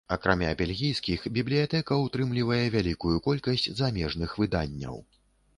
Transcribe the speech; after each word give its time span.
Акрамя 0.13 0.47
бельгійскіх, 0.61 1.27
бібліятэка 1.35 1.97
ўтрымлівае 2.05 2.59
вялікую 2.77 3.13
колькасць 3.29 3.69
замежных 3.83 4.35
выданняў. 4.43 4.99